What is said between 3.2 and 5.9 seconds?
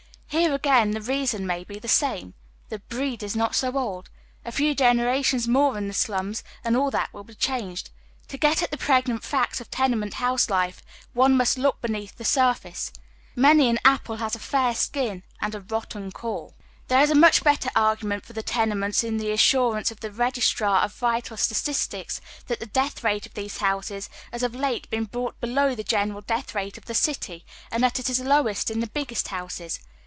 is not so old. A few generations more in